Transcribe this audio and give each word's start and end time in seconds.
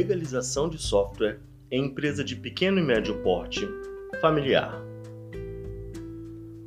legalização 0.00 0.66
de 0.66 0.78
software 0.78 1.40
em 1.70 1.84
empresa 1.84 2.24
de 2.24 2.34
pequeno 2.34 2.78
e 2.78 2.82
médio 2.82 3.22
porte 3.22 3.68
familiar. 4.18 4.82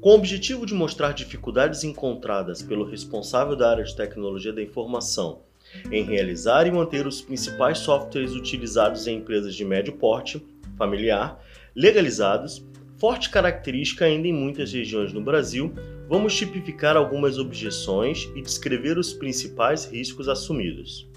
Com 0.00 0.10
o 0.10 0.14
objetivo 0.14 0.66
de 0.66 0.74
mostrar 0.74 1.12
dificuldades 1.12 1.84
encontradas 1.84 2.60
pelo 2.60 2.84
responsável 2.84 3.54
da 3.54 3.70
área 3.70 3.84
de 3.84 3.94
tecnologia 3.94 4.52
da 4.52 4.62
informação 4.62 5.42
em 5.92 6.02
realizar 6.02 6.66
e 6.66 6.72
manter 6.72 7.06
os 7.06 7.20
principais 7.20 7.78
softwares 7.78 8.32
utilizados 8.32 9.06
em 9.06 9.18
empresas 9.18 9.54
de 9.54 9.64
médio 9.64 9.92
porte 9.92 10.44
familiar, 10.76 11.40
legalizados, 11.76 12.66
forte 12.96 13.30
característica 13.30 14.06
ainda 14.06 14.26
em 14.26 14.32
muitas 14.32 14.72
regiões 14.72 15.12
no 15.12 15.22
Brasil, 15.22 15.72
vamos 16.08 16.34
tipificar 16.34 16.96
algumas 16.96 17.38
objeções 17.38 18.28
e 18.34 18.42
descrever 18.42 18.98
os 18.98 19.12
principais 19.12 19.84
riscos 19.84 20.28
assumidos. 20.28 21.09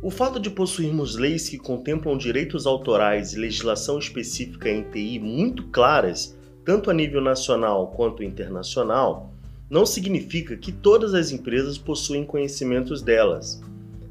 O 0.00 0.12
fato 0.12 0.38
de 0.38 0.48
possuirmos 0.48 1.16
leis 1.16 1.48
que 1.48 1.58
contemplam 1.58 2.16
direitos 2.16 2.66
autorais 2.66 3.32
e 3.32 3.38
legislação 3.38 3.98
específica 3.98 4.70
em 4.70 4.84
TI 4.84 5.18
muito 5.18 5.64
claras, 5.64 6.38
tanto 6.64 6.88
a 6.88 6.94
nível 6.94 7.20
nacional 7.20 7.88
quanto 7.88 8.22
internacional, 8.22 9.34
não 9.68 9.84
significa 9.84 10.56
que 10.56 10.70
todas 10.70 11.14
as 11.14 11.32
empresas 11.32 11.76
possuem 11.76 12.24
conhecimentos 12.24 13.02
delas. 13.02 13.60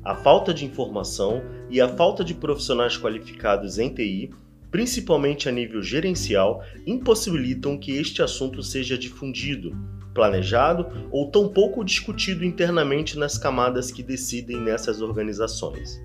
A 0.04 0.14
falta 0.14 0.54
de 0.54 0.66
informação 0.66 1.42
e 1.70 1.80
a 1.80 1.88
falta 1.88 2.22
de 2.22 2.34
profissionais 2.34 2.98
qualificados 2.98 3.80
em 3.80 3.88
TI, 3.88 4.30
principalmente 4.70 5.48
a 5.48 5.54
nível 5.54 5.82
gerencial, 5.82 6.66
impossibilitam 6.86 7.78
que 7.78 7.94
este 7.94 8.22
assunto 8.22 8.62
seja 8.62 8.98
difundido, 8.98 9.74
planejado 10.18 10.88
ou 11.12 11.30
tampouco 11.30 11.86
discutido 11.86 12.44
internamente 12.44 13.20
nas 13.20 13.38
camadas 13.38 13.92
que 13.92 14.02
decidem 14.02 14.60
nessas 14.60 15.00
organizações. 15.00 16.02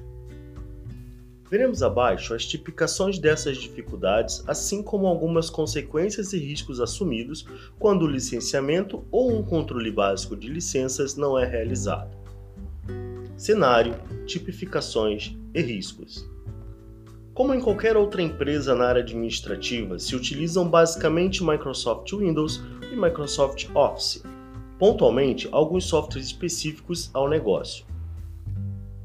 Veremos 1.51 1.83
abaixo 1.83 2.35
as 2.35 2.45
tipificações 2.45 3.19
dessas 3.19 3.57
dificuldades, 3.57 4.45
assim 4.47 4.83
como 4.83 5.07
algumas 5.07 5.49
consequências 5.49 6.35
e 6.35 6.39
riscos 6.39 6.79
assumidos 6.79 7.47
quando 7.79 8.03
o 8.03 8.11
licenciamento 8.11 9.03
ou 9.11 9.35
um 9.35 9.43
controle 9.43 9.91
básico 9.91 10.37
de 10.37 10.49
licenças 10.49 11.17
não 11.17 11.39
é 11.39 11.47
realizado. 11.47 12.15
Cenário, 13.39 13.95
tipificações 14.27 15.35
e 15.55 15.63
riscos. 15.63 16.31
Como 17.35 17.55
em 17.55 17.61
qualquer 17.61 17.97
outra 17.97 18.21
empresa 18.21 18.75
na 18.75 18.85
área 18.85 19.01
administrativa, 19.01 19.99
se 19.99 20.15
utilizam 20.15 20.69
basicamente 20.69 21.43
Microsoft 21.43 22.13
Windows 22.13 22.61
e 22.93 22.95
Microsoft 22.95 23.71
Office, 23.75 24.23
pontualmente 24.79 25.49
alguns 25.51 25.87
softwares 25.87 26.27
específicos 26.27 27.11
ao 27.15 27.31
negócio. 27.31 27.87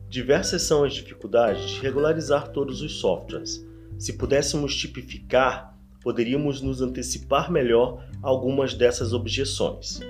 Diversas 0.10 0.64
são 0.64 0.84
as 0.84 0.94
dificuldades 0.94 1.70
de 1.70 1.80
regularizar 1.80 2.50
todos 2.50 2.82
os 2.82 3.00
softwares. 3.00 3.66
Se 3.98 4.14
pudéssemos 4.18 4.76
tipificar, 4.76 5.78
poderíamos 6.04 6.62
nos 6.62 6.82
antecipar 6.82 7.50
melhor 7.50 8.06
algumas 8.22 8.74
dessas 8.74 9.14
objeções. 9.14 10.02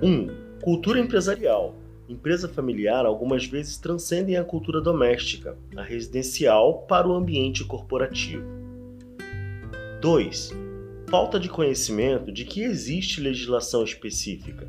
1. 0.00 0.08
Um, 0.08 0.28
cultura 0.62 1.00
empresarial 1.00 1.74
empresa 2.08 2.48
familiar 2.48 3.04
algumas 3.04 3.46
vezes 3.46 3.78
transcendem 3.78 4.36
a 4.36 4.44
cultura 4.44 4.80
doméstica, 4.80 5.56
a 5.76 5.82
residencial, 5.82 6.82
para 6.88 7.08
o 7.08 7.14
ambiente 7.14 7.64
corporativo. 7.64 8.44
2. 10.00 10.52
Falta 11.08 11.40
de 11.40 11.48
conhecimento 11.48 12.30
de 12.30 12.44
que 12.44 12.62
existe 12.62 13.20
legislação 13.20 13.82
específica. 13.82 14.68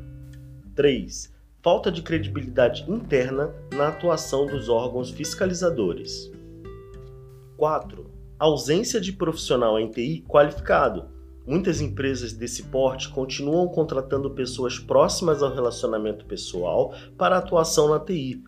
3. 0.74 1.32
Falta 1.62 1.90
de 1.90 2.02
credibilidade 2.02 2.84
interna 2.90 3.52
na 3.74 3.88
atuação 3.88 4.46
dos 4.46 4.68
órgãos 4.68 5.10
fiscalizadores. 5.10 6.30
4. 7.56 8.10
Ausência 8.38 9.00
de 9.00 9.12
profissional 9.12 9.78
em 9.78 9.90
TI 9.90 10.24
qualificado, 10.28 11.08
Muitas 11.48 11.80
empresas 11.80 12.34
desse 12.34 12.64
porte 12.64 13.08
continuam 13.08 13.68
contratando 13.68 14.32
pessoas 14.32 14.78
próximas 14.78 15.42
ao 15.42 15.50
relacionamento 15.50 16.26
pessoal 16.26 16.94
para 17.16 17.38
atuação 17.38 17.88
na 17.88 17.98
TI. 17.98 18.44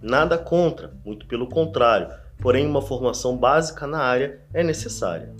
Nada 0.00 0.38
contra, 0.38 0.96
muito 1.04 1.26
pelo 1.26 1.48
contrário, 1.48 2.14
porém 2.38 2.64
uma 2.64 2.80
formação 2.80 3.36
básica 3.36 3.88
na 3.88 3.98
área 3.98 4.40
é 4.52 4.62
necessária. 4.62 5.34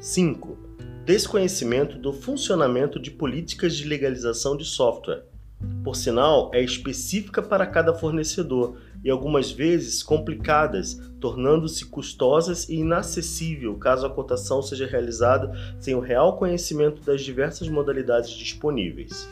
5. 0.00 0.56
Desconhecimento 1.04 1.98
do 1.98 2.14
funcionamento 2.14 2.98
de 2.98 3.10
políticas 3.10 3.76
de 3.76 3.86
legalização 3.86 4.56
de 4.56 4.64
software. 4.64 5.22
Por 5.84 5.94
sinal, 5.94 6.50
é 6.54 6.62
específica 6.62 7.42
para 7.42 7.66
cada 7.66 7.92
fornecedor 7.92 8.78
e 9.06 9.10
algumas 9.10 9.52
vezes 9.52 10.02
complicadas, 10.02 11.00
tornando-se 11.20 11.86
custosas 11.86 12.68
e 12.68 12.78
inacessível 12.78 13.76
caso 13.76 14.04
a 14.04 14.10
cotação 14.10 14.60
seja 14.60 14.84
realizada 14.84 15.56
sem 15.78 15.94
o 15.94 16.00
real 16.00 16.36
conhecimento 16.36 17.00
das 17.02 17.22
diversas 17.22 17.68
modalidades 17.68 18.30
disponíveis. 18.30 19.28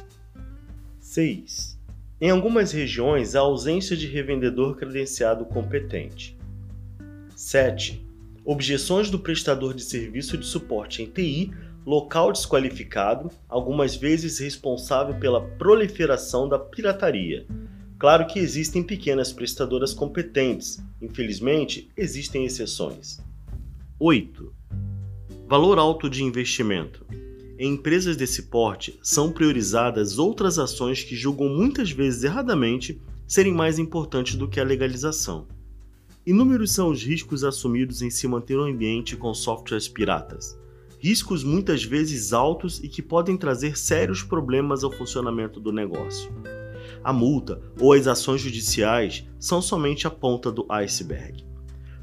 6. 1.01 1.77
Em 2.21 2.31
algumas 2.31 2.71
regiões, 2.71 3.35
há 3.35 3.41
ausência 3.41 3.97
de 3.97 4.07
revendedor 4.07 4.77
credenciado 4.77 5.45
competente. 5.45 6.39
7. 7.35 8.07
Objeções 8.45 9.11
do 9.11 9.19
prestador 9.19 9.75
de 9.75 9.83
serviço 9.83 10.39
de 10.39 10.47
suporte 10.47 11.03
em 11.03 11.07
TI, 11.07 11.51
local 11.85 12.31
desqualificado, 12.31 13.29
algumas 13.49 13.97
vezes 13.97 14.39
responsável 14.39 15.17
pela 15.17 15.41
proliferação 15.41 16.49
da 16.49 16.61
pirataria 16.61 17.45
Claro 17.99 18.27
que 18.27 18.39
existem 18.39 18.83
pequenas 18.83 19.33
prestadoras 19.33 19.95
competentes, 19.95 20.83
infelizmente, 21.01 21.89
existem 21.97 22.45
exceções. 22.45 23.21
8. 23.99 24.53
Valor 25.49 25.79
alto 25.79 26.11
de 26.11 26.25
investimento. 26.25 27.07
Em 27.57 27.73
empresas 27.73 28.17
desse 28.17 28.43
porte, 28.45 28.99
são 29.01 29.31
priorizadas 29.31 30.19
outras 30.19 30.59
ações 30.59 31.05
que 31.05 31.15
julgam 31.15 31.49
muitas 31.49 31.93
vezes 31.93 32.25
erradamente 32.25 33.01
serem 33.29 33.55
mais 33.55 33.79
importantes 33.79 34.35
do 34.35 34.49
que 34.49 34.59
a 34.59 34.65
legalização. 34.65 35.47
Inúmeros 36.27 36.73
são 36.73 36.89
os 36.89 37.03
riscos 37.03 37.45
assumidos 37.45 38.03
em 38.03 38.11
se 38.11 38.27
manter 38.27 38.59
um 38.59 38.65
ambiente 38.65 39.17
com 39.17 39.33
softwares 39.33 39.87
piratas. 39.87 40.59
Riscos 40.99 41.45
muitas 41.45 41.85
vezes 41.85 42.33
altos 42.33 42.83
e 42.83 42.89
que 42.89 43.03
podem 43.03 43.37
trazer 43.37 43.79
sérios 43.79 44.23
problemas 44.23 44.83
ao 44.83 44.91
funcionamento 44.91 45.61
do 45.61 45.71
negócio 45.71 46.33
a 47.05 47.13
multa 47.13 47.61
ou 47.79 47.93
as 47.93 48.07
ações 48.07 48.41
judiciais 48.41 49.25
são 49.39 49.61
somente 49.61 50.07
a 50.07 50.11
ponta 50.11 50.51
do 50.51 50.67
iceberg. 50.71 51.45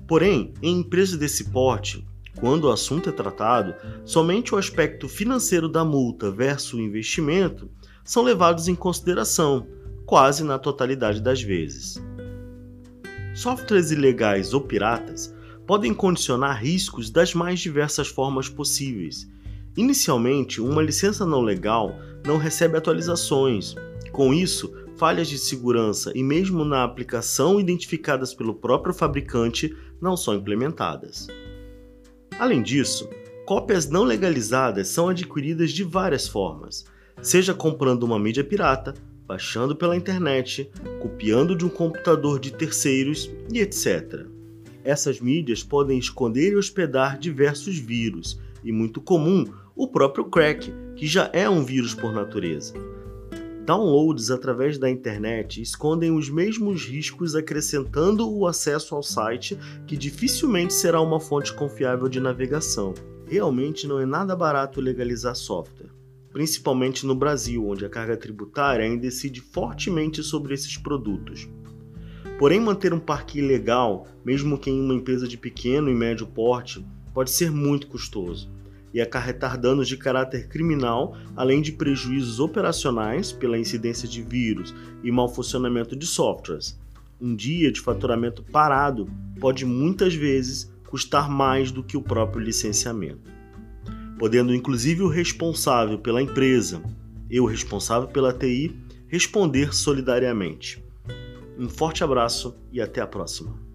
Porém, 0.08 0.54
em 0.62 0.80
empresas 0.80 1.18
desse 1.18 1.50
porte, 1.50 2.06
quando 2.40 2.66
o 2.66 2.72
assunto 2.72 3.10
é 3.10 3.12
tratado, 3.12 3.74
somente 4.06 4.54
o 4.54 4.58
aspecto 4.58 5.10
financeiro 5.10 5.68
da 5.68 5.84
multa 5.84 6.30
versus 6.30 6.74
o 6.74 6.82
investimento 6.82 7.70
são 8.04 8.24
levados 8.24 8.68
em 8.68 8.76
consideração, 8.76 9.68
quase 10.06 10.44
na 10.44 10.60
totalidade 10.60 11.22
das 11.22 11.42
vezes. 11.42 12.02
Softwares 13.34 13.92
ilegais 13.92 14.54
ou 14.54 14.62
piratas 14.62 15.34
podem 15.66 15.94
condicionar 15.94 16.62
riscos 16.62 17.10
das 17.10 17.34
mais 17.34 17.60
diversas 17.60 18.08
formas 18.08 18.50
possíveis. 18.50 19.30
Inicialmente, 19.78 20.60
uma 20.60 20.82
licença 20.82 21.26
não 21.26 21.42
legal 21.42 21.96
não 22.26 22.38
recebe 22.38 22.78
atualizações. 22.78 23.76
Com 24.12 24.34
isso, 24.34 24.74
falhas 25.02 25.28
de 25.28 25.40
segurança 25.40 26.12
e 26.14 26.22
mesmo 26.22 26.64
na 26.64 26.84
aplicação 26.84 27.60
identificadas 27.60 28.36
pelo 28.36 28.54
próprio 28.54 28.94
fabricante 28.94 29.76
não 30.00 30.16
são 30.16 30.36
implementadas. 30.36 31.26
Além 32.38 32.62
disso, 32.62 33.10
cópias 33.44 33.90
não 33.90 34.04
legalizadas 34.04 34.90
são 34.90 35.10
adquiridas 35.10 35.72
de 35.72 35.84
várias 35.84 36.28
formas, 36.28 36.86
seja 37.20 37.52
comprando 37.52 38.04
uma 38.04 38.20
mídia 38.20 38.44
pirata, 38.44 38.94
baixando 39.26 39.76
pela 39.76 39.98
internet, 39.98 40.70
copiando 41.02 41.56
de 41.56 41.66
um 41.66 41.70
computador 41.70 42.40
de 42.40 42.54
terceiros 42.54 43.28
e 43.52 43.60
etc. 43.60 44.28
Essas 44.84 45.20
mídias 45.20 45.64
podem 45.64 45.98
esconder 45.98 46.52
e 46.52 46.58
hospedar 46.58 47.18
diversos 47.18 47.76
vírus, 47.76 48.40
e 48.64 48.72
muito 48.72 49.02
comum 49.02 49.46
o 49.76 49.88
próprio 49.88 50.26
crack, 50.26 50.72
que 50.96 51.08
já 51.08 51.28
é 51.34 51.50
um 51.50 51.66
vírus 51.66 51.96
por 51.96 52.14
natureza. 52.14 53.01
Downloads 53.72 54.30
através 54.32 54.78
da 54.78 54.90
internet 54.90 55.62
escondem 55.62 56.12
os 56.12 56.30
mesmos 56.30 56.84
riscos, 56.84 57.36
acrescentando 57.36 58.30
o 58.30 58.46
acesso 58.46 58.94
ao 58.94 59.02
site, 59.02 59.58
que 59.88 59.96
dificilmente 59.96 60.74
será 60.74 61.00
uma 61.00 61.22
fonte 61.22 61.54
confiável 61.54 62.10
de 62.10 62.20
navegação. 62.20 62.94
Realmente 63.26 63.88
não 63.88 63.98
é 63.98 64.06
nada 64.06 64.36
barato 64.36 64.82
legalizar 64.82 65.38
software, 65.38 65.90
principalmente 66.34 67.06
no 67.06 67.16
Brasil, 67.16 67.66
onde 67.66 67.86
a 67.86 67.90
carga 67.90 68.18
tributária 68.18 68.84
ainda 68.84 69.08
incide 69.08 69.40
fortemente 69.40 70.22
sobre 70.22 70.54
esses 70.54 70.76
produtos. 70.76 71.48
Porém, 72.38 72.60
manter 72.60 72.94
um 72.94 73.00
parque 73.00 73.40
ilegal, 73.40 74.06
mesmo 74.26 74.58
que 74.58 74.70
em 74.70 74.82
uma 74.82 74.96
empresa 74.96 75.26
de 75.26 75.38
pequeno 75.38 75.90
e 75.90 75.96
médio 75.96 76.28
porte, 76.28 76.86
pode 77.14 77.32
ser 77.32 77.50
muito 77.50 77.88
custoso 77.88 78.50
e 78.94 79.02
acarretar 79.02 79.58
danos 79.58 79.88
de 79.88 79.98
caráter 79.98 80.48
criminal, 80.48 81.16
além 81.36 81.62
de 81.62 81.72
prejuízos 81.72 82.40
operacionais 82.40 83.32
pela 83.32 83.58
incidência 83.58 84.08
de 84.08 84.22
vírus 84.22 84.74
e 85.04 85.12
mau 85.12 85.30
funcionamento 85.30 85.96
de 85.96 86.06
softwares. 86.06 86.80
um 87.20 87.36
dia 87.36 87.72
de 87.72 87.80
faturamento 87.80 88.44
parado 88.44 89.08
pode 89.40 89.64
muitas 89.64 90.16
vezes 90.16 90.72
custar 90.88 91.30
mais 91.30 91.72
do 91.72 91.84
que 91.84 91.96
o 91.96 92.02
próprio 92.02 92.44
licenciamento, 92.44 93.32
podendo 94.18 94.54
inclusive 94.54 95.04
o 95.04 95.08
responsável 95.08 96.00
pela 96.00 96.22
empresa 96.22 96.82
e 97.30 97.40
o 97.40 97.46
responsável 97.46 98.10
pela 98.10 98.34
TI 98.34 98.76
responder 99.08 99.74
solidariamente. 99.74 100.84
Um 101.58 101.70
forte 101.70 102.04
abraço 102.04 102.56
e 102.72 102.82
até 102.82 103.02
a 103.02 103.08
próxima. 103.08 103.71